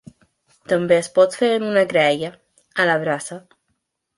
També 0.71 0.95
es 1.01 1.09
pot 1.17 1.37
fer 1.41 1.51
en 1.57 1.67
una 1.73 1.85
graella, 1.91 2.33
a 2.85 2.89
la 2.93 2.99
brasa. 3.05 3.39